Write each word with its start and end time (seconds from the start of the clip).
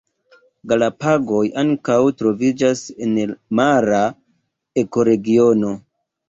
Galapagoj 0.69 1.41
ankaŭ 1.63 1.97
troviĝas 2.21 2.81
en 3.09 3.13
mara 3.61 4.01
ekoregiono. 4.85 5.73